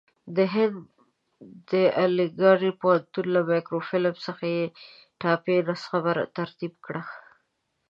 [0.35, 0.77] د هند
[1.71, 4.63] د علیګړ پوهنتون له مایکروفیلم څخه یې
[5.21, 5.97] ټایپي نسخه
[6.37, 7.01] ترتیب کړه.